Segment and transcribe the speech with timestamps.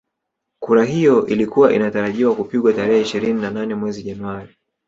[0.59, 4.55] Kura hiyo ilikuwa inatarajiwa kupigwa tarehe ishirini na nane mwezi Januari